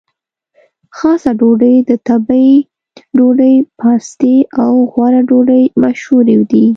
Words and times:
خاصه 0.97 1.31
ډوډۍ، 1.39 1.75
د 1.89 1.91
تبۍ 2.07 2.49
ډوډۍ، 3.17 3.55
پاستي 3.79 4.35
او 4.63 4.71
غوړه 4.91 5.21
ډوډۍ 5.29 5.63
مشهورې 5.83 6.37
دي. 6.51 6.65